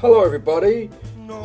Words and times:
Hello, 0.00 0.22
everybody. 0.24 0.90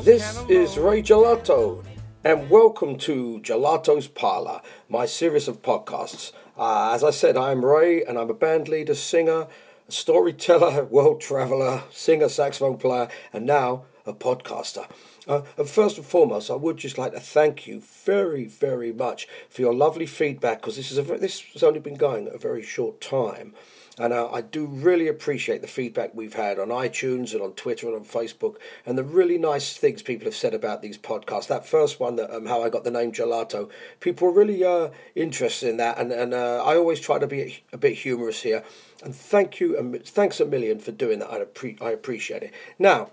This 0.03 0.39
is 0.47 0.77
Ray 0.77 1.01
Gelato, 1.01 1.83
and 2.23 2.51
welcome 2.51 2.99
to 2.99 3.39
Gelato's 3.41 4.07
Parlor, 4.07 4.61
my 4.87 5.07
series 5.07 5.47
of 5.47 5.63
podcasts. 5.63 6.33
Uh, 6.55 6.91
as 6.93 7.03
I 7.03 7.09
said, 7.09 7.35
I'm 7.35 7.65
Ray, 7.65 8.03
and 8.03 8.15
I'm 8.15 8.29
a 8.29 8.35
band 8.35 8.67
leader, 8.67 8.93
singer, 8.93 9.47
storyteller, 9.89 10.83
world 10.91 11.19
traveler, 11.19 11.81
singer, 11.89 12.29
saxophone 12.29 12.77
player, 12.77 13.07
and 13.33 13.47
now 13.47 13.85
a 14.05 14.13
podcaster. 14.13 14.85
Uh, 15.27 15.41
and 15.57 15.67
first 15.67 15.97
and 15.97 16.05
foremost, 16.05 16.51
I 16.51 16.55
would 16.55 16.77
just 16.77 16.99
like 16.99 17.13
to 17.13 17.19
thank 17.19 17.65
you 17.65 17.81
very, 17.81 18.45
very 18.45 18.93
much 18.93 19.27
for 19.49 19.61
your 19.61 19.73
lovely 19.73 20.05
feedback 20.05 20.61
because 20.61 20.75
this 20.75 20.91
is 20.91 21.07
this 21.19 21.41
has 21.53 21.63
only 21.63 21.79
been 21.79 21.95
going 21.95 22.29
a 22.31 22.37
very 22.37 22.61
short 22.61 23.01
time, 23.01 23.55
and 23.99 24.11
uh, 24.11 24.29
I 24.31 24.41
do 24.41 24.65
really 24.65 25.07
appreciate 25.07 25.61
the 25.61 25.67
feedback 25.67 26.15
we've 26.15 26.33
had 26.33 26.57
on 26.57 26.69
iTunes 26.69 27.33
and 27.33 27.41
on 27.41 27.53
Twitter 27.53 27.87
and 27.87 27.95
on 27.95 28.05
Facebook, 28.05 28.55
and 28.85 28.97
the 28.97 29.03
really 29.03 29.37
nice 29.37 29.77
things 29.77 30.01
people 30.01 30.25
have 30.25 30.35
said 30.35 30.53
about 30.53 30.81
these 30.81 30.97
podcasts. 30.97 31.47
That 31.47 31.65
first 31.65 31.99
one, 31.99 32.15
that 32.15 32.35
um, 32.35 32.47
how 32.47 32.63
I 32.63 32.69
got 32.69 32.83
the 32.83 32.91
name 32.91 33.11
Gelato, 33.11 33.69
people 33.99 34.27
are 34.29 34.33
really 34.33 34.63
uh, 34.63 34.89
interested 35.15 35.69
in 35.69 35.77
that, 35.77 35.97
and 35.97 36.11
and 36.11 36.33
uh, 36.33 36.63
I 36.63 36.75
always 36.75 36.99
try 36.99 37.19
to 37.19 37.27
be 37.27 37.63
a 37.71 37.77
bit 37.77 37.99
humorous 37.99 38.41
here. 38.41 38.63
And 39.03 39.15
thank 39.15 39.59
you, 39.59 39.77
and 39.77 40.03
thanks 40.05 40.39
a 40.39 40.45
million 40.45 40.79
for 40.79 40.91
doing 40.91 41.19
that. 41.19 41.31
I, 41.31 41.39
appre- 41.39 41.81
I 41.81 41.91
appreciate 41.91 42.43
it. 42.43 42.53
Now. 42.79 43.11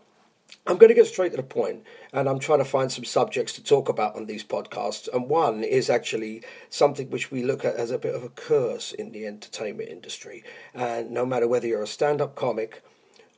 I'm 0.66 0.76
going 0.76 0.88
to 0.88 0.94
get 0.94 1.06
straight 1.06 1.30
to 1.30 1.36
the 1.36 1.42
point, 1.42 1.84
and 2.12 2.28
I'm 2.28 2.38
trying 2.38 2.58
to 2.58 2.64
find 2.64 2.92
some 2.92 3.04
subjects 3.04 3.54
to 3.54 3.64
talk 3.64 3.88
about 3.88 4.14
on 4.14 4.26
these 4.26 4.44
podcasts. 4.44 5.08
And 5.12 5.28
one 5.28 5.64
is 5.64 5.88
actually 5.88 6.42
something 6.68 7.10
which 7.10 7.30
we 7.30 7.42
look 7.42 7.64
at 7.64 7.76
as 7.76 7.90
a 7.90 7.98
bit 7.98 8.14
of 8.14 8.22
a 8.22 8.28
curse 8.28 8.92
in 8.92 9.10
the 9.10 9.26
entertainment 9.26 9.88
industry. 9.88 10.44
And 10.74 11.10
no 11.10 11.24
matter 11.24 11.48
whether 11.48 11.66
you're 11.66 11.82
a 11.82 11.86
stand 11.86 12.20
up 12.20 12.34
comic, 12.34 12.82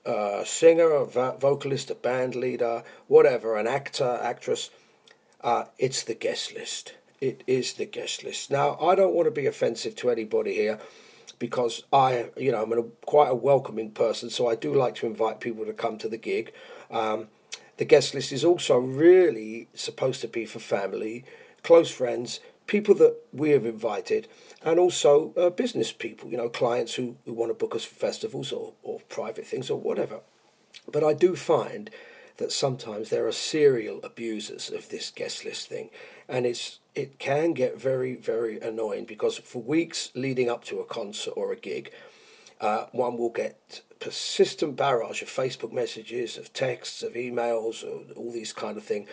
a 0.04 0.42
singer, 0.44 0.90
a 0.90 1.06
vocalist, 1.06 1.90
a 1.90 1.94
band 1.94 2.34
leader, 2.34 2.82
whatever, 3.06 3.56
an 3.56 3.68
actor, 3.68 4.18
actress, 4.20 4.70
uh, 5.42 5.64
it's 5.78 6.02
the 6.02 6.14
guest 6.14 6.54
list. 6.54 6.94
It 7.20 7.44
is 7.46 7.74
the 7.74 7.86
guest 7.86 8.24
list. 8.24 8.50
Now, 8.50 8.76
I 8.80 8.96
don't 8.96 9.14
want 9.14 9.26
to 9.26 9.30
be 9.30 9.46
offensive 9.46 9.94
to 9.96 10.10
anybody 10.10 10.54
here 10.54 10.80
because 11.38 11.82
I, 11.92 12.30
you 12.36 12.52
know, 12.52 12.62
I'm 12.62 12.72
a, 12.72 12.82
quite 13.04 13.28
a 13.28 13.34
welcoming 13.34 13.90
person, 13.90 14.30
so 14.30 14.48
I 14.48 14.54
do 14.54 14.74
like 14.74 14.94
to 14.96 15.06
invite 15.06 15.40
people 15.40 15.64
to 15.64 15.72
come 15.72 15.98
to 15.98 16.08
the 16.08 16.16
gig. 16.16 16.52
Um, 16.92 17.28
the 17.78 17.84
guest 17.84 18.14
list 18.14 18.30
is 18.32 18.44
also 18.44 18.78
really 18.78 19.68
supposed 19.74 20.20
to 20.20 20.28
be 20.28 20.44
for 20.44 20.60
family, 20.60 21.24
close 21.62 21.90
friends, 21.90 22.40
people 22.66 22.94
that 22.96 23.16
we 23.32 23.50
have 23.50 23.64
invited, 23.64 24.28
and 24.62 24.78
also 24.78 25.32
uh, 25.36 25.50
business 25.50 25.92
people, 25.92 26.30
you 26.30 26.36
know, 26.36 26.48
clients 26.48 26.94
who, 26.94 27.16
who 27.24 27.32
want 27.32 27.50
to 27.50 27.54
book 27.54 27.74
us 27.74 27.84
for 27.84 27.94
festivals 27.94 28.52
or, 28.52 28.74
or 28.82 29.00
private 29.08 29.46
things 29.46 29.70
or 29.70 29.80
whatever. 29.80 30.20
But 30.90 31.02
I 31.02 31.14
do 31.14 31.34
find 31.34 31.90
that 32.36 32.52
sometimes 32.52 33.10
there 33.10 33.26
are 33.26 33.32
serial 33.32 34.00
abusers 34.02 34.70
of 34.70 34.88
this 34.88 35.10
guest 35.10 35.44
list 35.44 35.68
thing, 35.68 35.90
and 36.28 36.46
it's 36.46 36.78
it 36.94 37.18
can 37.18 37.52
get 37.52 37.80
very 37.80 38.14
very 38.16 38.60
annoying 38.60 39.04
because 39.04 39.38
for 39.38 39.62
weeks 39.62 40.10
leading 40.14 40.48
up 40.48 40.64
to 40.64 40.80
a 40.80 40.84
concert 40.84 41.32
or 41.36 41.52
a 41.52 41.56
gig, 41.56 41.92
uh, 42.60 42.86
one 42.92 43.16
will 43.16 43.30
get 43.30 43.82
persistent 44.02 44.76
barrage 44.76 45.22
of 45.22 45.28
Facebook 45.28 45.72
messages, 45.72 46.36
of 46.36 46.52
texts, 46.52 47.02
of 47.02 47.12
emails, 47.14 47.84
all 48.16 48.32
these 48.32 48.52
kind 48.52 48.76
of 48.76 48.82
thing, 48.84 49.06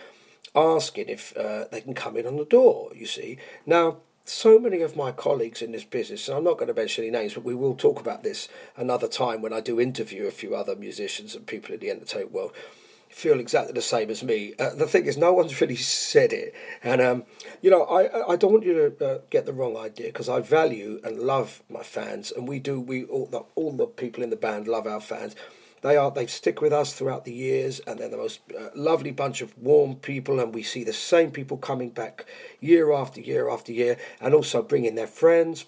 asking 0.54 1.08
if 1.08 1.36
uh, 1.36 1.66
they 1.70 1.80
can 1.80 1.94
come 1.94 2.16
in 2.16 2.26
on 2.26 2.36
the 2.36 2.44
door. 2.44 2.90
You 2.94 3.06
see 3.06 3.38
now. 3.64 3.98
So 4.26 4.60
many 4.60 4.80
of 4.82 4.94
my 4.94 5.10
colleagues 5.10 5.60
in 5.60 5.72
this 5.72 5.82
business, 5.82 6.28
and 6.28 6.36
I'm 6.36 6.44
not 6.44 6.58
going 6.58 6.68
to 6.68 6.74
mention 6.74 7.02
any 7.02 7.10
names, 7.10 7.34
but 7.34 7.42
we 7.42 7.54
will 7.54 7.74
talk 7.74 7.98
about 7.98 8.22
this 8.22 8.48
another 8.76 9.08
time 9.08 9.42
when 9.42 9.52
I 9.52 9.60
do 9.60 9.80
interview 9.80 10.26
a 10.26 10.30
few 10.30 10.54
other 10.54 10.76
musicians 10.76 11.34
and 11.34 11.46
people 11.46 11.74
in 11.74 11.80
the 11.80 11.90
entertainment 11.90 12.30
world 12.30 12.52
feel 13.10 13.40
exactly 13.40 13.72
the 13.72 13.82
same 13.82 14.08
as 14.10 14.22
me. 14.22 14.54
Uh, 14.58 14.74
the 14.74 14.86
thing 14.86 15.04
is, 15.06 15.16
no 15.16 15.32
one's 15.32 15.60
really 15.60 15.76
said 15.76 16.32
it, 16.32 16.54
and 16.82 17.00
um, 17.00 17.24
you 17.60 17.70
know, 17.70 17.82
I 17.84 18.32
I 18.32 18.36
don't 18.36 18.52
want 18.52 18.64
you 18.64 18.74
to 18.96 19.04
uh, 19.04 19.18
get 19.30 19.46
the 19.46 19.52
wrong 19.52 19.76
idea 19.76 20.06
because 20.06 20.28
I 20.28 20.40
value 20.40 21.00
and 21.04 21.18
love 21.18 21.62
my 21.68 21.82
fans, 21.82 22.32
and 22.32 22.48
we 22.48 22.58
do. 22.58 22.80
We 22.80 23.04
all 23.04 23.26
the, 23.26 23.44
all 23.54 23.72
the 23.72 23.86
people 23.86 24.22
in 24.22 24.30
the 24.30 24.36
band 24.36 24.68
love 24.68 24.86
our 24.86 25.00
fans. 25.00 25.34
They 25.82 25.96
are 25.96 26.10
they 26.10 26.26
stick 26.26 26.60
with 26.60 26.72
us 26.72 26.92
throughout 26.92 27.24
the 27.24 27.32
years, 27.32 27.80
and 27.80 27.98
they're 27.98 28.08
the 28.08 28.16
most 28.16 28.40
uh, 28.58 28.68
lovely 28.74 29.10
bunch 29.12 29.40
of 29.40 29.56
warm 29.58 29.96
people. 29.96 30.38
And 30.38 30.54
we 30.54 30.62
see 30.62 30.84
the 30.84 30.92
same 30.92 31.30
people 31.30 31.56
coming 31.56 31.90
back 31.90 32.26
year 32.60 32.92
after 32.92 33.20
year 33.20 33.50
after 33.50 33.72
year, 33.72 33.96
and 34.20 34.34
also 34.34 34.62
bringing 34.62 34.94
their 34.94 35.06
friends, 35.06 35.66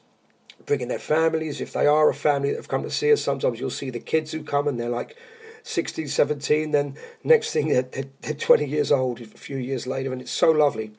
bringing 0.65 0.89
their 0.89 0.99
families. 0.99 1.61
If 1.61 1.73
they 1.73 1.87
are 1.87 2.09
a 2.09 2.15
family 2.15 2.51
that 2.51 2.57
have 2.57 2.69
come 2.69 2.83
to 2.83 2.91
see 2.91 3.13
us, 3.13 3.23
sometimes 3.23 3.59
you'll 3.59 3.71
see 3.71 3.91
the 3.91 4.01
kids 4.01 4.33
who 4.33 4.43
come 4.43 4.69
and 4.69 4.79
they're 4.79 4.89
like 4.89 5.17
16, 5.63 6.09
17, 6.09 6.71
then 6.73 6.97
next 7.23 7.53
thing 7.53 7.69
they're, 7.69 7.83
they're, 7.83 8.11
they're 8.21 8.35
20 8.35 8.67
years 8.67 8.91
old 8.91 9.21
a 9.21 9.27
few 9.27 9.57
years 9.57 9.87
later, 9.87 10.13
and 10.13 10.21
it's 10.21 10.31
so 10.31 10.51
lovely. 10.51 10.93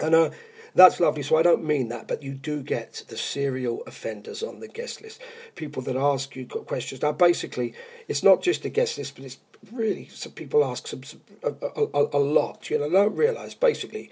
And 0.00 0.14
uh, 0.14 0.30
that's 0.74 1.00
lovely. 1.00 1.22
So 1.22 1.36
I 1.36 1.42
don't 1.42 1.64
mean 1.64 1.88
that, 1.88 2.06
but 2.06 2.22
you 2.22 2.32
do 2.32 2.62
get 2.62 3.04
the 3.08 3.16
serial 3.16 3.82
offenders 3.86 4.42
on 4.42 4.60
the 4.60 4.68
guest 4.68 5.02
list. 5.02 5.20
People 5.56 5.82
that 5.82 5.96
ask 5.96 6.36
you 6.36 6.46
questions. 6.46 7.02
Now, 7.02 7.12
basically, 7.12 7.74
it's 8.08 8.22
not 8.22 8.42
just 8.42 8.64
a 8.64 8.68
guest 8.68 8.98
list, 8.98 9.16
but 9.16 9.24
it's 9.24 9.38
really 9.72 10.06
some 10.08 10.32
people 10.32 10.64
ask 10.64 10.86
some, 10.86 11.02
some 11.02 11.20
a, 11.42 11.48
a, 11.48 12.08
a, 12.12 12.18
lot. 12.18 12.70
You 12.70 12.78
know, 12.78 12.88
don't 12.88 13.16
realise 13.16 13.54
basically 13.54 14.10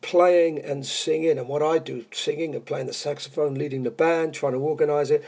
playing 0.00 0.58
and 0.58 0.84
singing 0.84 1.38
and 1.38 1.48
what 1.48 1.62
I 1.62 1.78
do, 1.78 2.06
singing 2.10 2.54
and 2.54 2.64
playing 2.64 2.86
the 2.86 2.92
saxophone, 2.92 3.54
leading 3.54 3.82
the 3.82 3.90
band, 3.90 4.34
trying 4.34 4.52
to 4.52 4.58
organise 4.58 5.10
it. 5.10 5.24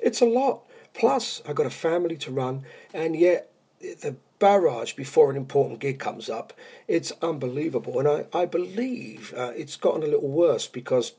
It's 0.00 0.20
a 0.20 0.26
lot. 0.26 0.62
Plus, 0.94 1.42
I've 1.46 1.56
got 1.56 1.66
a 1.66 1.70
family 1.70 2.16
to 2.18 2.30
run, 2.30 2.64
and 2.92 3.16
yet 3.16 3.50
the 3.80 4.16
barrage 4.38 4.92
before 4.94 5.30
an 5.30 5.36
important 5.36 5.80
gig 5.80 5.98
comes 5.98 6.30
up, 6.30 6.52
it's 6.88 7.12
unbelievable. 7.20 7.98
And 7.98 8.08
I, 8.08 8.26
I 8.32 8.46
believe 8.46 9.34
uh, 9.36 9.52
it's 9.56 9.76
gotten 9.76 10.02
a 10.02 10.06
little 10.06 10.28
worse 10.28 10.66
because 10.66 11.12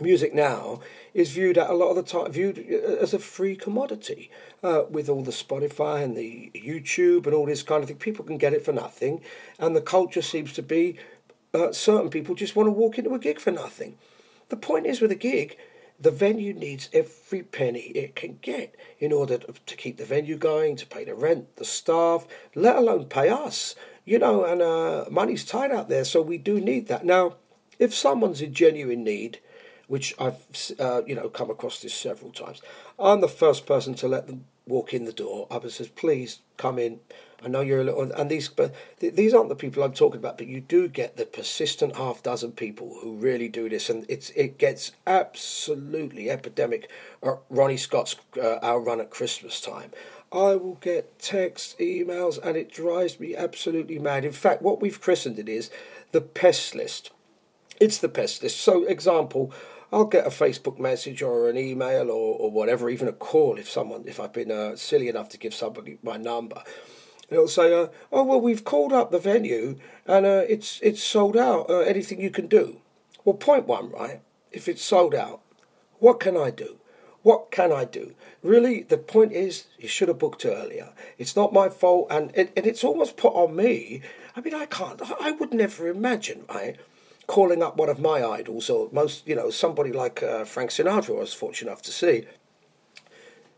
music 0.00 0.32
now 0.32 0.80
is 1.12 1.32
viewed 1.32 1.58
at 1.58 1.68
a 1.68 1.74
lot 1.74 1.90
of 1.90 1.96
the 1.96 2.02
time 2.02 2.30
viewed 2.30 2.58
uh, 2.58 3.02
as 3.02 3.12
a 3.12 3.18
free 3.18 3.56
commodity 3.56 4.30
uh, 4.62 4.82
with 4.88 5.08
all 5.08 5.22
the 5.22 5.32
Spotify 5.32 6.02
and 6.02 6.16
the 6.16 6.50
YouTube 6.54 7.26
and 7.26 7.34
all 7.34 7.46
this 7.46 7.62
kind 7.62 7.82
of 7.82 7.88
thing. 7.88 7.98
People 7.98 8.24
can 8.24 8.38
get 8.38 8.52
it 8.52 8.64
for 8.64 8.72
nothing, 8.72 9.20
and 9.58 9.74
the 9.74 9.80
culture 9.80 10.22
seems 10.22 10.52
to 10.54 10.62
be 10.62 10.96
uh, 11.54 11.72
certain 11.72 12.10
people 12.10 12.34
just 12.34 12.56
want 12.56 12.66
to 12.66 12.72
walk 12.72 12.98
into 12.98 13.14
a 13.14 13.18
gig 13.18 13.38
for 13.38 13.50
nothing. 13.50 13.96
The 14.48 14.56
point 14.56 14.86
is 14.86 15.00
with 15.00 15.10
a 15.10 15.16
gig, 15.16 15.56
the 16.00 16.10
venue 16.10 16.54
needs 16.54 16.88
every 16.92 17.42
penny 17.42 17.80
it 17.94 18.14
can 18.14 18.38
get 18.40 18.74
in 18.98 19.12
order 19.12 19.38
to 19.38 19.76
keep 19.76 19.96
the 19.96 20.04
venue 20.04 20.36
going, 20.36 20.76
to 20.76 20.86
pay 20.86 21.04
the 21.04 21.14
rent, 21.14 21.56
the 21.56 21.64
staff, 21.64 22.26
let 22.54 22.76
alone 22.76 23.06
pay 23.06 23.28
us. 23.28 23.74
You 24.04 24.18
know, 24.18 24.44
and 24.44 24.62
uh, 24.62 25.04
money's 25.10 25.44
tight 25.44 25.70
out 25.70 25.88
there, 25.88 26.04
so 26.04 26.22
we 26.22 26.38
do 26.38 26.60
need 26.60 26.88
that. 26.88 27.04
Now, 27.04 27.34
if 27.78 27.94
someone's 27.94 28.40
in 28.40 28.54
genuine 28.54 29.04
need, 29.04 29.38
which 29.86 30.14
I've 30.18 30.36
uh, 30.78 31.02
you 31.06 31.14
know 31.14 31.28
come 31.28 31.50
across 31.50 31.80
this 31.80 31.94
several 31.94 32.30
times, 32.30 32.62
I'm 32.98 33.20
the 33.20 33.28
first 33.28 33.66
person 33.66 33.94
to 33.96 34.08
let 34.08 34.26
them 34.26 34.46
walk 34.68 34.94
in 34.94 35.04
the 35.04 35.12
door. 35.12 35.46
I 35.50 35.66
says, 35.68 35.88
please 35.88 36.40
come 36.56 36.78
in. 36.78 37.00
I 37.44 37.48
know 37.48 37.60
you're 37.60 37.80
a 37.80 37.84
little, 37.84 38.10
and 38.12 38.30
these, 38.30 38.48
but 38.48 38.74
th- 38.98 39.14
these 39.14 39.32
aren't 39.32 39.48
the 39.48 39.54
people 39.54 39.82
I'm 39.82 39.92
talking 39.92 40.18
about. 40.18 40.38
But 40.38 40.48
you 40.48 40.60
do 40.60 40.88
get 40.88 41.16
the 41.16 41.24
persistent 41.24 41.96
half 41.96 42.20
dozen 42.22 42.52
people 42.52 42.98
who 43.00 43.14
really 43.14 43.48
do 43.48 43.68
this, 43.68 43.88
and 43.88 44.04
it's 44.08 44.30
it 44.30 44.58
gets 44.58 44.90
absolutely 45.06 46.30
epidemic. 46.30 46.90
Uh, 47.22 47.36
Ronnie 47.48 47.76
Scott's 47.76 48.16
uh, 48.36 48.56
our 48.56 48.80
run 48.80 49.00
at 49.00 49.10
Christmas 49.10 49.60
time. 49.60 49.92
I 50.32 50.56
will 50.56 50.78
get 50.80 51.18
texts, 51.20 51.76
emails, 51.80 52.38
and 52.44 52.56
it 52.56 52.72
drives 52.72 53.20
me 53.20 53.36
absolutely 53.36 53.98
mad. 53.98 54.24
In 54.24 54.32
fact, 54.32 54.60
what 54.60 54.80
we've 54.82 55.00
christened 55.00 55.38
it 55.38 55.48
is 55.48 55.70
the 56.10 56.20
pest 56.20 56.74
list. 56.74 57.12
It's 57.80 57.98
the 57.98 58.08
pest 58.08 58.42
list. 58.42 58.58
So, 58.58 58.84
example, 58.84 59.52
I'll 59.92 60.04
get 60.04 60.26
a 60.26 60.30
Facebook 60.30 60.78
message 60.78 61.22
or 61.22 61.48
an 61.48 61.56
email 61.56 62.10
or, 62.10 62.36
or 62.38 62.50
whatever, 62.50 62.90
even 62.90 63.08
a 63.08 63.12
call 63.12 63.58
if 63.58 63.70
someone, 63.70 64.04
if 64.06 64.20
I've 64.20 64.32
been 64.32 64.50
uh, 64.50 64.76
silly 64.76 65.08
enough 65.08 65.30
to 65.30 65.38
give 65.38 65.54
somebody 65.54 65.98
my 66.02 66.16
number. 66.16 66.62
It'll 67.30 67.48
say, 67.48 67.72
uh, 67.74 67.88
"Oh 68.12 68.24
well, 68.24 68.40
we've 68.40 68.64
called 68.64 68.92
up 68.92 69.10
the 69.10 69.18
venue 69.18 69.78
and 70.06 70.24
uh, 70.24 70.44
it's 70.48 70.80
it's 70.82 71.02
sold 71.02 71.36
out. 71.36 71.68
Uh, 71.68 71.80
anything 71.80 72.20
you 72.20 72.30
can 72.30 72.46
do?" 72.46 72.80
Well, 73.24 73.36
point 73.36 73.66
one, 73.66 73.90
right? 73.90 74.22
If 74.52 74.68
it's 74.68 74.82
sold 74.82 75.14
out, 75.14 75.40
what 75.98 76.20
can 76.20 76.36
I 76.36 76.50
do? 76.50 76.78
What 77.22 77.50
can 77.50 77.72
I 77.72 77.84
do? 77.84 78.14
Really, 78.42 78.82
the 78.82 78.96
point 78.96 79.32
is, 79.32 79.66
you 79.78 79.88
should 79.88 80.08
have 80.08 80.18
booked 80.18 80.46
earlier. 80.46 80.90
It's 81.18 81.36
not 81.36 81.52
my 81.52 81.68
fault, 81.68 82.06
and 82.10 82.30
it, 82.34 82.52
and 82.56 82.66
it's 82.66 82.84
almost 82.84 83.16
put 83.16 83.34
on 83.34 83.54
me. 83.56 84.00
I 84.34 84.40
mean, 84.40 84.54
I 84.54 84.66
can't. 84.66 85.02
I 85.20 85.32
would 85.32 85.52
never 85.52 85.88
imagine, 85.88 86.44
right? 86.48 86.76
Calling 87.28 87.62
up 87.62 87.76
one 87.76 87.88
of 87.88 88.00
my 88.00 88.24
idols, 88.24 88.68
or 88.68 88.88
most, 88.90 89.28
you 89.28 89.36
know, 89.36 89.50
somebody 89.50 89.92
like 89.92 90.22
uh, 90.22 90.44
Frank 90.44 90.70
Sinatra, 90.70 91.16
I 91.16 91.20
was 91.20 91.34
fortunate 91.34 91.70
enough 91.70 91.82
to 91.82 91.92
see. 91.92 92.24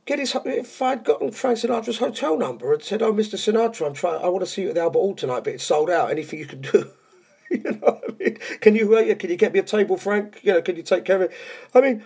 Get 0.04 0.18
his, 0.18 0.36
if 0.44 0.82
I'd 0.82 1.04
gotten 1.04 1.30
Frank 1.30 1.58
Sinatra's 1.58 1.98
hotel 1.98 2.36
number 2.36 2.74
and 2.74 2.82
said, 2.82 3.00
"Oh, 3.00 3.12
Mr. 3.12 3.36
Sinatra, 3.36 3.86
I'm 3.86 3.94
trying. 3.94 4.22
I 4.22 4.28
want 4.28 4.44
to 4.44 4.50
see 4.50 4.62
you 4.62 4.70
at 4.70 4.74
the 4.74 4.80
Albert 4.80 4.98
Hall 4.98 5.14
tonight, 5.14 5.44
but 5.44 5.54
it's 5.54 5.64
sold 5.64 5.88
out. 5.88 6.10
Anything 6.10 6.40
you 6.40 6.46
can 6.46 6.60
do?" 6.60 6.90
you 7.50 7.62
know 7.62 8.00
I 8.06 8.12
mean? 8.18 8.38
Can 8.60 8.74
you, 8.74 8.94
uh, 8.94 9.14
can 9.14 9.30
you 9.30 9.36
get 9.36 9.52
me 9.52 9.60
a 9.60 9.62
table, 9.62 9.96
Frank? 9.96 10.40
You 10.42 10.54
know, 10.54 10.62
can 10.62 10.76
you 10.76 10.82
take 10.82 11.04
care 11.04 11.16
of 11.16 11.22
it? 11.22 11.32
I 11.74 11.80
mean, 11.80 12.04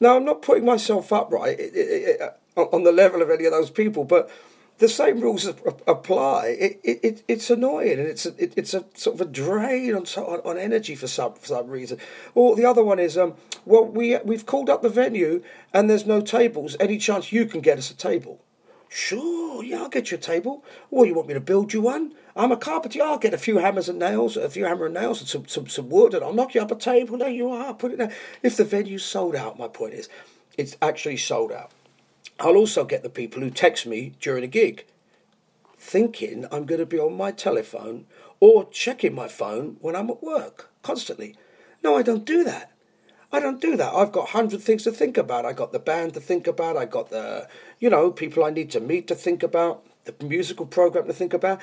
now 0.00 0.16
I'm 0.16 0.24
not 0.24 0.42
putting 0.42 0.64
myself 0.64 1.12
up 1.12 1.32
right 1.32 1.58
it, 1.58 1.74
it, 1.74 2.20
it, 2.20 2.36
on 2.56 2.84
the 2.84 2.92
level 2.92 3.22
of 3.22 3.30
any 3.30 3.46
of 3.46 3.52
those 3.52 3.70
people, 3.70 4.04
but 4.04 4.30
the 4.78 4.88
same 4.88 5.20
rules 5.20 5.46
apply. 5.46 6.56
It, 6.58 6.80
it, 6.84 7.00
it 7.02 7.22
it's 7.28 7.50
annoying 7.50 7.98
and 7.98 8.08
it's 8.08 8.26
a, 8.26 8.34
it, 8.42 8.52
it's 8.56 8.74
a 8.74 8.84
sort 8.94 9.14
of 9.14 9.20
a 9.20 9.30
drain 9.30 9.94
on, 9.94 10.04
on, 10.16 10.40
on 10.40 10.58
energy 10.58 10.94
for 10.94 11.06
some 11.06 11.34
for 11.34 11.46
some 11.46 11.68
reason. 11.68 11.98
Or 12.34 12.56
the 12.56 12.66
other 12.66 12.84
one 12.84 12.98
is 12.98 13.16
um 13.16 13.34
well 13.64 13.84
we 13.84 14.16
we've 14.18 14.46
called 14.46 14.68
up 14.68 14.82
the 14.82 14.88
venue 14.88 15.42
and 15.72 15.88
there's 15.88 16.06
no 16.06 16.20
tables. 16.20 16.76
Any 16.78 16.98
chance 16.98 17.32
you 17.32 17.46
can 17.46 17.60
get 17.60 17.78
us 17.78 17.90
a 17.90 17.96
table? 17.96 18.42
Sure, 18.88 19.64
yeah, 19.64 19.82
I'll 19.82 19.88
get 19.88 20.10
you 20.10 20.16
a 20.16 20.20
table. 20.20 20.64
Or 20.90 21.06
you 21.06 21.14
want 21.14 21.28
me 21.28 21.34
to 21.34 21.40
build 21.40 21.72
you 21.72 21.80
one? 21.80 22.14
I'm 22.36 22.52
a 22.52 22.56
carpenter. 22.56 23.02
I'll 23.02 23.18
get 23.18 23.34
a 23.34 23.38
few 23.38 23.58
hammers 23.58 23.88
and 23.88 23.98
nails, 23.98 24.36
a 24.36 24.48
few 24.48 24.64
hammer 24.64 24.86
and 24.86 24.94
nails, 24.94 25.20
and 25.20 25.28
some, 25.28 25.48
some, 25.48 25.66
some 25.66 25.88
wood, 25.88 26.14
and 26.14 26.22
I'll 26.22 26.32
knock 26.32 26.54
you 26.54 26.60
up 26.60 26.70
a 26.70 26.76
table. 26.76 27.18
There 27.18 27.28
you 27.28 27.50
are. 27.50 27.74
Put 27.74 27.92
it 27.92 27.98
there. 27.98 28.12
If 28.42 28.56
the 28.56 28.64
venue's 28.64 29.04
sold 29.04 29.34
out, 29.34 29.58
my 29.58 29.68
point 29.68 29.94
is, 29.94 30.08
it's 30.56 30.76
actually 30.80 31.16
sold 31.16 31.50
out. 31.50 31.72
I'll 32.38 32.56
also 32.56 32.84
get 32.84 33.02
the 33.02 33.10
people 33.10 33.42
who 33.42 33.50
text 33.50 33.86
me 33.86 34.14
during 34.20 34.44
a 34.44 34.48
gig 34.48 34.84
thinking 35.78 36.46
I'm 36.50 36.66
going 36.66 36.80
to 36.80 36.86
be 36.86 36.98
on 36.98 37.16
my 37.16 37.30
telephone 37.30 38.06
or 38.40 38.68
checking 38.70 39.14
my 39.14 39.28
phone 39.28 39.76
when 39.80 39.94
I'm 39.94 40.10
at 40.10 40.22
work 40.22 40.70
constantly. 40.82 41.36
No, 41.82 41.96
I 41.96 42.02
don't 42.02 42.24
do 42.24 42.44
that. 42.44 42.72
I 43.32 43.40
don't 43.40 43.60
do 43.60 43.76
that. 43.76 43.92
I've 43.92 44.12
got 44.12 44.30
hundred 44.30 44.62
things 44.62 44.84
to 44.84 44.92
think 44.92 45.16
about. 45.16 45.44
I 45.44 45.52
got 45.52 45.72
the 45.72 45.78
band 45.78 46.14
to 46.14 46.20
think 46.20 46.46
about. 46.46 46.76
I 46.76 46.84
got 46.84 47.10
the, 47.10 47.48
you 47.78 47.90
know, 47.90 48.10
people 48.10 48.44
I 48.44 48.50
need 48.50 48.70
to 48.70 48.80
meet 48.80 49.08
to 49.08 49.14
think 49.14 49.42
about. 49.42 49.84
The 50.04 50.14
musical 50.24 50.66
program 50.66 51.06
to 51.06 51.12
think 51.12 51.34
about. 51.34 51.60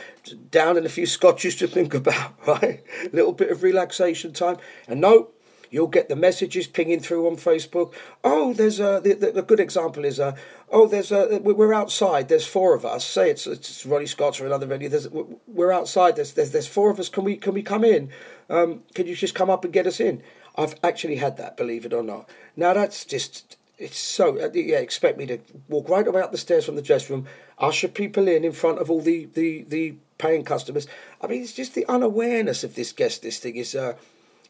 Down 0.52 0.78
in 0.78 0.86
a 0.86 0.90
few 0.90 1.06
scotches 1.06 1.56
to 1.58 1.68
think 1.68 1.94
about. 2.02 2.34
Right, 2.48 2.84
a 3.06 3.10
little 3.16 3.34
bit 3.34 3.50
of 3.50 3.64
relaxation 3.64 4.34
time. 4.34 4.58
And 4.88 5.02
no, 5.02 5.30
You'll 5.74 5.88
get 5.88 6.08
the 6.08 6.16
messages 6.16 6.68
pinging 6.68 7.00
through 7.00 7.26
on 7.26 7.36
Facebook. 7.36 7.96
Oh, 8.24 8.54
there's 8.54 8.80
a 8.80 9.02
the, 9.04 9.16
the, 9.16 9.32
the 9.32 9.42
good 9.42 9.60
example 9.60 10.06
is 10.06 10.20
a 10.20 10.36
oh 10.74 10.88
there's 10.88 11.12
a 11.12 11.40
we're 11.42 11.74
outside. 11.74 12.28
There's 12.28 12.46
four 12.46 12.76
of 12.76 12.86
us. 12.86 13.06
Say 13.06 13.30
it's 13.30 13.48
it's 13.48 13.86
Ronnie 13.86 14.08
Scott's 14.08 14.42
or 14.42 14.46
another 14.46 14.66
venue. 14.66 14.90
There's 14.90 15.08
we're 15.48 15.72
outside. 15.72 16.18
There's 16.18 16.34
there's 16.34 16.52
there's 16.52 16.68
four 16.68 16.90
of 16.90 17.00
us. 17.00 17.08
Can 17.08 17.24
we 17.24 17.38
can 17.38 17.54
we 17.54 17.62
come 17.62 17.86
in? 17.86 18.10
Um, 18.50 18.84
can 18.94 19.08
you 19.08 19.16
just 19.16 19.36
come 19.36 19.50
up 19.50 19.64
and 19.64 19.72
get 19.72 19.88
us 19.88 20.00
in? 20.00 20.22
I've 20.56 20.76
actually 20.84 21.16
had 21.16 21.38
that, 21.38 21.56
believe 21.56 21.86
it 21.86 21.94
or 21.94 22.04
not. 22.04 22.30
Now 22.58 22.74
that's 22.74 23.06
just 23.06 23.58
it's 23.78 23.98
so 23.98 24.40
uh, 24.40 24.50
yeah. 24.54 24.80
Expect 24.80 25.18
me 25.18 25.26
to 25.28 25.38
walk 25.70 25.88
right 25.88 26.08
away 26.08 26.22
up 26.22 26.32
the 26.32 26.38
stairs 26.38 26.66
from 26.66 26.76
the 26.76 26.82
dress 26.82 27.10
room, 27.10 27.28
usher 27.60 27.88
people 27.88 28.28
in 28.28 28.44
in 28.44 28.52
front 28.52 28.80
of 28.80 28.90
all 28.90 29.02
the 29.02 29.30
the 29.34 29.64
the 29.64 29.96
paying 30.18 30.44
customers. 30.44 30.88
I 31.22 31.28
mean, 31.28 31.44
it's 31.44 31.54
just 31.54 31.76
the 31.76 31.86
unawareness 31.88 32.64
of 32.64 32.76
this 32.76 32.92
guest 32.92 33.24
listing 33.24 33.56
is. 33.56 33.76
Uh, 33.76 33.94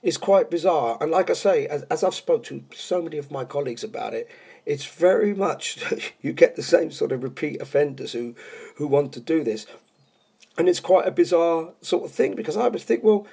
is 0.01 0.17
quite 0.17 0.51
bizarre. 0.51 0.97
And 0.99 1.09
like 1.11 1.29
I 1.29 1.33
say, 1.33 1.65
as, 1.65 1.83
as 1.83 2.03
I've 2.03 2.13
spoke 2.13 2.43
to 2.43 2.61
so 2.75 3.01
many 3.01 3.17
of 3.17 3.31
my 3.31 3.45
colleagues 3.45 3.85
about 3.85 4.13
it, 4.13 4.29
it's 4.65 4.85
very 4.85 5.33
much 5.33 5.79
you 6.21 6.33
get 6.33 6.55
the 6.55 6.63
same 6.63 6.91
sort 6.91 7.11
of 7.11 7.23
repeat 7.23 7.61
offenders 7.61 8.13
who 8.13 8.35
who 8.75 8.87
want 8.87 9.13
to 9.13 9.19
do 9.19 9.43
this, 9.43 9.65
and 10.57 10.67
it's 10.67 10.79
quite 10.79 11.07
a 11.07 11.11
bizarre 11.11 11.73
sort 11.81 12.05
of 12.05 12.11
thing 12.11 12.35
because 12.35 12.57
I 12.57 12.67
would 12.67 12.81
think, 12.81 13.03
well, 13.03 13.27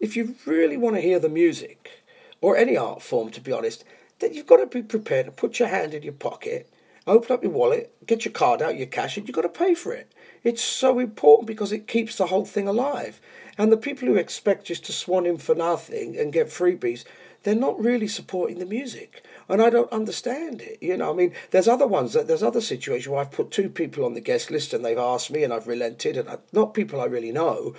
if 0.00 0.16
you 0.16 0.36
really 0.46 0.76
want 0.76 0.96
to 0.96 1.02
hear 1.02 1.18
the 1.18 1.28
music 1.28 2.04
or 2.40 2.56
any 2.56 2.76
art 2.76 3.02
form, 3.02 3.30
to 3.30 3.40
be 3.40 3.52
honest, 3.52 3.84
then 4.18 4.34
you've 4.34 4.46
got 4.46 4.58
to 4.58 4.66
be 4.66 4.82
prepared 4.82 5.26
to 5.26 5.32
put 5.32 5.58
your 5.58 5.68
hand 5.68 5.94
in 5.94 6.02
your 6.02 6.12
pocket, 6.12 6.70
open 7.06 7.32
up 7.32 7.42
your 7.42 7.52
wallet, 7.52 7.94
get 8.06 8.24
your 8.24 8.32
card 8.32 8.62
out, 8.62 8.76
your 8.76 8.86
cash, 8.86 9.16
and 9.16 9.26
you've 9.26 9.34
got 9.34 9.42
to 9.42 9.48
pay 9.48 9.74
for 9.74 9.92
it. 9.92 10.12
It's 10.42 10.62
so 10.62 10.98
important 10.98 11.46
because 11.46 11.72
it 11.72 11.88
keeps 11.88 12.16
the 12.16 12.26
whole 12.26 12.44
thing 12.44 12.68
alive. 12.68 13.20
And 13.56 13.72
the 13.72 13.76
people 13.76 14.08
who 14.08 14.16
expect 14.16 14.66
just 14.66 14.84
to 14.86 14.92
swan 14.92 15.26
in 15.26 15.38
for 15.38 15.54
nothing 15.54 16.18
and 16.18 16.32
get 16.32 16.48
freebies, 16.48 17.04
they're 17.44 17.54
not 17.54 17.80
really 17.80 18.08
supporting 18.08 18.58
the 18.58 18.66
music. 18.66 19.24
And 19.48 19.62
I 19.62 19.70
don't 19.70 19.92
understand 19.92 20.60
it. 20.60 20.78
You 20.82 20.96
know, 20.96 21.12
I 21.12 21.14
mean, 21.14 21.32
there's 21.50 21.68
other 21.68 21.86
ones, 21.86 22.14
there's 22.14 22.42
other 22.42 22.60
situations 22.60 23.08
where 23.08 23.20
I've 23.20 23.30
put 23.30 23.50
two 23.50 23.68
people 23.68 24.04
on 24.04 24.14
the 24.14 24.20
guest 24.20 24.50
list 24.50 24.74
and 24.74 24.84
they've 24.84 24.98
asked 24.98 25.30
me 25.30 25.44
and 25.44 25.52
I've 25.52 25.68
relented, 25.68 26.16
and 26.16 26.28
I, 26.28 26.38
not 26.52 26.74
people 26.74 27.00
I 27.00 27.04
really 27.04 27.32
know. 27.32 27.74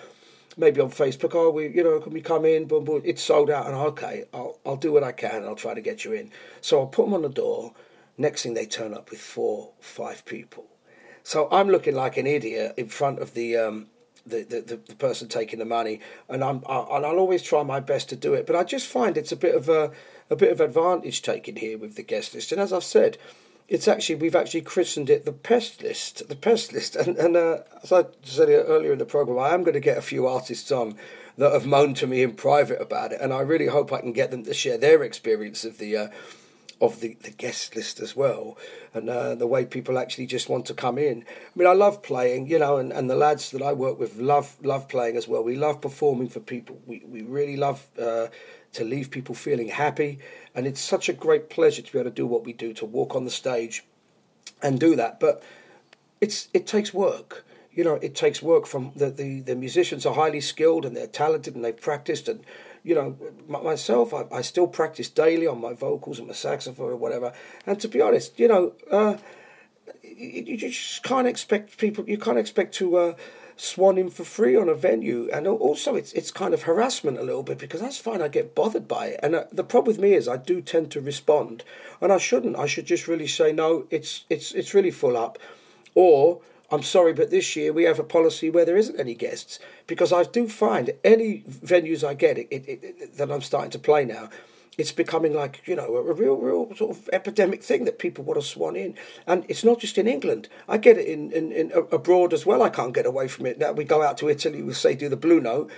Maybe 0.58 0.80
on 0.80 0.90
Facebook, 0.90 1.36
oh, 1.36 1.50
we, 1.50 1.68
you 1.68 1.84
know, 1.84 2.00
can 2.00 2.14
we 2.14 2.22
come 2.22 2.46
in? 2.46 2.66
Boom, 2.66 2.86
boom. 2.86 3.02
It's 3.04 3.22
sold 3.22 3.50
out, 3.50 3.66
and 3.66 3.76
okay, 3.76 4.24
I'll, 4.34 4.58
I'll 4.66 4.78
do 4.78 4.94
what 4.94 5.04
I 5.04 5.12
can. 5.12 5.44
I'll 5.44 5.56
try 5.56 5.74
to 5.74 5.82
get 5.82 6.06
you 6.06 6.14
in. 6.14 6.32
So 6.62 6.80
I'll 6.80 6.88
put 6.88 7.06
them 7.06 7.14
on 7.14 7.24
the 7.24 7.30
door. 7.30 7.74
Next 8.18 8.44
thing, 8.44 8.54
they 8.54 8.66
turn 8.66 8.94
up 8.94 9.10
with 9.10 9.20
four, 9.20 9.74
five 9.82 10.24
people. 10.26 10.68
So 11.24 11.50
I'm 11.52 11.68
looking 11.68 11.96
like 11.96 12.16
an 12.16 12.28
idiot 12.28 12.76
in 12.78 12.88
front 12.88 13.20
of 13.20 13.34
the 13.34 13.58
um, 13.58 13.88
the, 14.26 14.44
the, 14.44 14.80
the 14.88 14.96
person 14.96 15.28
taking 15.28 15.60
the 15.60 15.66
money, 15.66 16.00
and 16.30 16.44
I'm 16.44 16.64
I, 16.68 16.80
and 16.92 17.06
I'll 17.06 17.20
always 17.20 17.44
try 17.44 17.64
my 17.64 17.80
best 17.80 18.10
to 18.10 18.16
do 18.16 18.34
it. 18.34 18.48
But 18.48 18.56
I 18.56 18.64
just 18.64 18.88
find 18.88 19.18
it's 19.18 19.32
a 19.32 19.38
bit 19.38 19.56
of 19.56 19.70
a 19.70 19.92
a 20.30 20.36
bit 20.36 20.52
of 20.52 20.60
advantage 20.60 21.22
taken 21.22 21.58
here 21.58 21.78
with 21.78 21.96
the 21.96 22.04
guest 22.04 22.34
list, 22.34 22.52
and 22.52 22.60
as 22.60 22.74
I've 22.74 22.84
said, 22.84 23.18
it's 23.68 23.88
actually 23.88 24.16
we've 24.16 24.36
actually 24.36 24.62
christened 24.62 25.10
it 25.10 25.26
the 25.26 25.32
pest 25.32 25.82
list, 25.82 26.28
the 26.28 26.36
pest 26.36 26.74
list, 26.74 26.96
and 26.96 27.18
and 27.18 27.36
uh, 27.36 27.60
as 27.84 27.92
I 27.92 28.06
said 28.24 28.50
earlier 28.50 28.94
in 28.94 29.00
the 29.00 29.06
program, 29.06 29.40
I 29.40 29.54
am 29.54 29.64
going 29.64 29.74
to 29.74 29.80
get 29.80 29.98
a 29.98 30.02
few 30.02 30.28
artists 30.28 30.72
on 30.72 30.96
that 31.38 31.52
have 31.52 31.66
moaned 31.66 31.98
to 31.98 32.08
me 32.08 32.24
in 32.24 32.34
private 32.34 32.82
about 32.82 33.12
it, 33.12 33.22
and 33.22 33.34
I 33.34 33.42
really 33.42 33.68
hope 33.68 33.92
I 33.92 34.00
can 34.00 34.14
get 34.14 34.32
them 34.32 34.44
to 34.46 34.54
share 34.54 34.78
their 34.78 35.04
experience 35.04 35.66
of 35.66 35.78
the. 35.78 35.98
Uh, 35.98 36.08
of 36.82 37.00
the, 37.00 37.18
the 37.22 37.32
guest 37.32 37.76
list 37.76 38.00
as 38.00 38.16
well, 38.16 38.58
and 38.94 39.10
uh, 39.10 39.36
the 39.36 39.48
way 39.48 39.66
people 39.66 39.98
actually 39.98 40.26
just 40.26 40.50
want 40.50 40.66
to 40.66 40.74
come 40.74 40.98
in. 40.98 41.24
I 41.28 41.60
mean, 41.60 41.68
I 41.68 41.74
love 41.74 42.04
playing, 42.04 42.48
you 42.48 42.60
know, 42.60 42.78
and, 42.78 42.92
and 42.92 43.10
the 43.10 43.16
lads 43.16 43.52
that 43.52 43.62
I 43.62 43.74
work 43.74 44.00
with 44.00 44.18
love 44.18 44.58
love 44.64 44.88
playing 44.88 45.16
as 45.16 45.28
well. 45.28 45.44
We 45.44 45.56
love 45.56 45.82
performing 45.82 46.30
for 46.30 46.40
people. 46.40 46.80
We 46.86 47.04
we 47.08 47.22
really 47.22 47.56
love 47.56 47.88
uh, 48.00 48.28
to 48.74 48.84
leave 48.84 49.10
people 49.10 49.36
feeling 49.36 49.70
happy, 49.70 50.20
and 50.54 50.68
it's 50.68 50.82
such 50.82 51.08
a 51.08 51.14
great 51.14 51.50
pleasure 51.50 51.82
to 51.82 51.92
be 51.92 52.00
able 52.00 52.10
to 52.10 52.16
do 52.16 52.28
what 52.28 52.46
we 52.46 52.54
do, 52.54 52.74
to 52.74 52.86
walk 52.86 53.16
on 53.16 53.24
the 53.24 53.32
stage, 53.32 53.84
and 54.62 54.80
do 54.80 54.96
that. 54.96 55.20
But 55.20 55.44
it's 56.20 56.50
it 56.54 56.68
takes 56.68 56.94
work. 56.94 57.46
You 57.72 57.84
know, 57.84 57.96
it 57.96 58.16
takes 58.16 58.42
work 58.42 58.68
from 58.68 58.94
the, 58.96 59.10
the, 59.10 59.42
the 59.42 59.56
musicians 59.56 60.06
are 60.06 60.16
highly 60.16 60.40
skilled 60.40 60.86
and 60.86 60.96
they're 60.96 61.08
talented 61.08 61.56
and 61.56 61.66
they've 61.66 61.76
practiced 61.76 62.30
and 62.30 62.40
you 62.86 62.94
know, 62.94 63.18
myself, 63.48 64.14
I, 64.14 64.26
I 64.32 64.42
still 64.42 64.68
practice 64.68 65.10
daily 65.10 65.48
on 65.48 65.60
my 65.60 65.74
vocals 65.74 66.20
and 66.20 66.28
my 66.28 66.36
saxophone 66.36 66.92
or 66.92 66.96
whatever. 66.96 67.34
And 67.66 67.80
to 67.80 67.88
be 67.88 68.00
honest, 68.00 68.40
you 68.40 68.48
know, 68.48 68.74
uh, 68.92 69.18
you, 70.04 70.44
you, 70.46 70.58
just 70.58 71.02
can't 71.02 71.28
expect 71.28 71.80
people. 71.80 72.08
You 72.08 72.20
can't 72.20 72.38
expect 72.38 72.76
to 72.76 72.98
uh, 72.98 73.14
swan 73.58 73.98
in 73.98 74.12
for 74.12 74.24
free 74.24 74.56
on 74.56 74.70
a 74.70 74.76
venue, 74.76 75.28
and 75.34 75.48
also 75.48 75.96
it's 75.96 76.14
it's 76.14 76.30
kind 76.30 76.54
of 76.54 76.64
harassment 76.64 77.18
a 77.18 77.24
little 77.24 77.42
bit 77.42 77.58
because 77.58 77.82
that's 77.82 77.98
fine. 77.98 78.22
I 78.22 78.28
get 78.28 78.54
bothered 78.54 78.88
by 78.88 79.08
it, 79.08 79.20
and 79.24 79.34
uh, 79.34 79.46
the 79.52 79.64
problem 79.64 79.96
with 79.96 80.02
me 80.02 80.14
is 80.14 80.28
I 80.28 80.38
do 80.38 80.62
tend 80.62 80.92
to 80.92 81.02
respond, 81.02 81.64
and 82.00 82.14
I 82.14 82.20
shouldn't. 82.20 82.56
I 82.56 82.68
should 82.68 82.86
just 82.86 83.08
really 83.08 83.28
say 83.28 83.52
no. 83.52 83.88
It's 83.90 84.26
it's 84.30 84.52
it's 84.52 84.76
really 84.76 84.92
full 84.92 85.18
up, 85.18 85.40
or 85.96 86.42
I'm 86.72 86.84
sorry, 86.84 87.14
but 87.14 87.30
this 87.30 87.56
year 87.56 87.72
we 87.72 87.84
have 87.84 88.00
a 88.00 88.04
policy 88.04 88.50
where 88.50 88.66
there 88.66 88.78
isn't 88.78 89.00
any 89.00 89.14
guests 89.14 89.60
because 89.86 90.12
I 90.12 90.24
do 90.24 90.48
find 90.48 90.92
any 91.04 91.44
venues 91.48 92.04
I 92.04 92.16
get 92.16 92.38
it, 92.38 92.48
it, 92.50 92.66
it, 92.68 93.18
that 93.18 93.32
I'm 93.32 93.42
starting 93.42 93.72
to 93.72 93.80
play 93.80 94.04
now, 94.04 94.30
it's 94.78 94.92
becoming 94.92 95.34
like 95.34 95.62
you 95.66 95.76
know 95.76 95.96
a 95.96 96.14
real, 96.14 96.36
real 96.36 96.76
sort 96.76 96.98
of 96.98 97.10
epidemic 97.14 97.64
thing 97.64 97.86
that 97.86 98.00
people 98.00 98.24
want 98.24 98.40
to 98.40 98.46
swan 98.46 98.76
in, 98.76 98.96
and 99.26 99.46
it's 99.48 99.64
not 99.64 99.80
just 99.80 99.98
in 99.98 100.08
England. 100.08 100.50
I 100.68 100.78
get 100.78 100.98
it 100.98 101.08
in, 101.08 101.32
in, 101.32 101.52
in 101.52 101.72
abroad 101.92 102.34
as 102.34 102.46
well. 102.46 102.62
I 102.62 102.70
can't 102.70 102.94
get 102.94 103.06
away 103.06 103.28
from 103.28 103.46
it. 103.46 103.58
Now 103.60 103.72
we 103.72 103.84
go 103.84 104.02
out 104.02 104.18
to 104.20 104.30
Italy, 104.30 104.62
we 104.62 104.74
say 104.74 104.96
do 104.96 105.10
the 105.10 105.16
Blue 105.16 105.40
Note. 105.40 105.72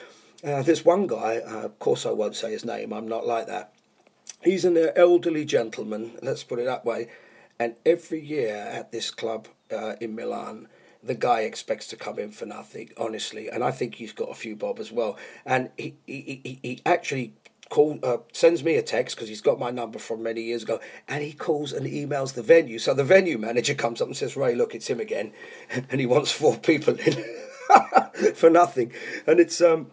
Uh, 0.44 0.62
there's 0.62 0.86
one 0.86 1.08
guy, 1.08 1.38
uh, 1.38 1.66
of 1.66 1.80
course 1.80 2.06
I 2.06 2.12
won't 2.12 2.36
say 2.36 2.52
his 2.52 2.64
name. 2.64 2.94
I'm 2.94 3.08
not 3.08 3.26
like 3.26 3.48
that. 3.48 3.74
He's 4.44 4.66
an 4.66 4.78
elderly 4.96 5.46
gentleman, 5.46 6.12
let's 6.22 6.44
put 6.44 6.60
it 6.60 6.66
that 6.66 6.86
way, 6.86 7.08
and 7.60 7.76
every 7.86 8.22
year 8.22 8.56
at 8.56 8.92
this 8.92 9.10
club 9.10 9.48
uh, 9.72 9.96
in 10.00 10.16
Milan 10.16 10.68
the 11.08 11.16
guy 11.16 11.42
expects 11.42 11.88
to 11.88 11.96
come 11.96 12.20
in 12.20 12.32
for 12.32 12.46
nothing, 12.46 12.92
honestly. 12.98 13.50
And 13.50 13.64
I 13.64 13.72
think 13.72 13.96
he's 13.96 14.14
got 14.14 14.30
a 14.30 14.36
few 14.36 14.56
bob 14.56 14.80
as 14.80 14.92
well. 14.92 15.18
And 15.46 15.70
he 15.78 15.96
he, 16.06 16.42
he, 16.44 16.60
he 16.62 16.82
actually 16.86 17.34
call 17.70 18.00
uh, 18.04 18.18
sends 18.32 18.64
me 18.64 18.76
a 18.76 18.82
text 18.82 19.16
because 19.16 19.30
he's 19.30 19.42
got 19.42 19.60
my 19.60 19.72
number 19.72 20.00
from 20.00 20.24
many 20.24 20.42
years 20.42 20.64
ago, 20.64 20.80
and 21.08 21.24
he 21.24 21.34
calls 21.34 21.74
and 21.74 21.86
emails 21.86 22.34
the 22.34 22.44
venue. 22.44 22.80
So 22.80 22.94
the 22.94 23.04
venue 23.04 23.38
manager 23.38 23.74
comes 23.74 24.02
up 24.02 24.08
and 24.08 24.18
says, 24.18 24.38
"Ray, 24.38 24.56
look, 24.56 24.76
it's 24.76 24.88
him 24.88 25.00
again," 25.00 25.34
and 25.70 26.00
he 26.00 26.06
wants 26.06 26.32
four 26.32 26.58
people 26.58 26.96
in 26.96 27.24
for 28.36 28.50
nothing, 28.50 28.92
and 29.26 29.40
it's 29.40 29.62
um. 29.62 29.92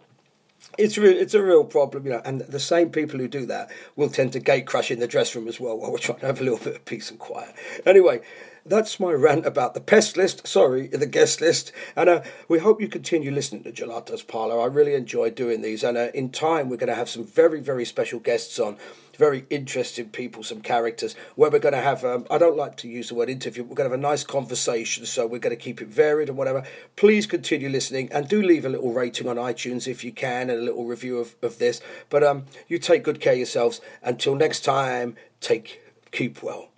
It's 0.77 0.97
real, 0.97 1.15
it's 1.15 1.35
a 1.35 1.43
real 1.43 1.63
problem, 1.63 2.05
you 2.05 2.11
know, 2.11 2.21
and 2.25 2.41
the 2.41 2.59
same 2.59 2.89
people 2.89 3.19
who 3.19 3.29
do 3.29 3.45
that 3.45 3.71
will 3.95 4.09
tend 4.09 4.33
to 4.33 4.39
gate 4.39 4.65
crash 4.65 4.91
in 4.91 4.99
the 4.99 5.07
dress 5.07 5.33
room 5.33 5.47
as 5.47 5.57
well 5.57 5.77
while 5.77 5.91
we're 5.91 5.99
trying 5.99 6.19
to 6.19 6.25
have 6.25 6.41
a 6.41 6.43
little 6.43 6.57
bit 6.57 6.75
of 6.75 6.85
peace 6.85 7.09
and 7.09 7.19
quiet. 7.19 7.53
Anyway, 7.85 8.19
that's 8.65 8.99
my 8.99 9.11
rant 9.11 9.45
about 9.45 9.75
the 9.75 9.81
pest 9.81 10.17
list, 10.17 10.47
sorry, 10.47 10.87
the 10.87 11.05
guest 11.05 11.39
list. 11.39 11.71
And 11.95 12.09
uh, 12.09 12.23
we 12.47 12.59
hope 12.59 12.81
you 12.81 12.87
continue 12.87 13.31
listening 13.31 13.63
to 13.63 13.71
Gelato's 13.71 14.23
Parlour. 14.23 14.59
I 14.59 14.65
really 14.65 14.95
enjoy 14.95 15.29
doing 15.29 15.61
these. 15.61 15.83
And 15.83 15.97
uh, 15.97 16.07
in 16.15 16.29
time, 16.31 16.69
we're 16.69 16.77
going 16.77 16.89
to 16.89 16.95
have 16.95 17.09
some 17.09 17.25
very, 17.25 17.61
very 17.61 17.85
special 17.85 18.19
guests 18.19 18.59
on, 18.59 18.77
very 19.17 19.45
interesting 19.49 20.09
people, 20.09 20.43
some 20.43 20.61
characters, 20.61 21.15
where 21.35 21.51
we're 21.51 21.59
going 21.59 21.75
to 21.75 21.81
have, 21.81 22.03
um, 22.03 22.25
I 22.29 22.37
don't 22.37 22.57
like 22.57 22.75
to 22.77 22.87
use 22.87 23.09
the 23.09 23.15
word 23.15 23.29
interview, 23.29 23.63
we're 23.63 23.75
going 23.75 23.89
to 23.89 23.93
have 23.95 23.99
a 23.99 24.01
nice 24.01 24.23
conversation. 24.23 25.05
So 25.05 25.27
we're 25.27 25.39
going 25.39 25.55
to 25.55 25.63
keep 25.63 25.79
it 25.79 25.87
varied 25.87 26.27
and 26.27 26.37
whatever. 26.37 26.63
Please 26.95 27.27
continue 27.27 27.69
listening 27.69 28.11
and 28.11 28.27
do 28.27 28.41
leave 28.41 28.65
a 28.65 28.69
little 28.69 28.93
rating 28.93 29.27
on 29.27 29.37
iTunes 29.37 29.87
if 29.87 30.03
you 30.03 30.11
can 30.11 30.49
and 30.49 30.59
a 30.59 30.63
little 30.63 30.85
review 30.85 31.19
of, 31.19 31.35
of 31.43 31.59
this. 31.59 31.81
But 32.09 32.23
um, 32.23 32.45
you 32.67 32.79
take 32.79 33.03
good 33.03 33.21
care 33.21 33.33
of 33.33 33.39
yourselves. 33.39 33.79
Until 34.01 34.35
next 34.35 34.61
time, 34.61 35.15
take 35.39 35.81
keep 36.11 36.41
well. 36.41 36.74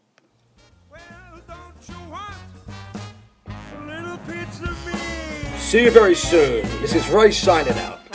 See 5.57 5.83
you 5.83 5.91
very 5.91 6.15
soon. 6.15 6.61
This 6.81 6.95
is 6.95 7.09
Ray 7.09 7.31
signing 7.31 7.77
out. 7.77 8.06